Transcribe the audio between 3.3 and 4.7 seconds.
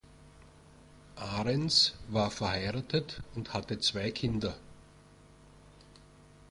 und hatte zwei Kinder.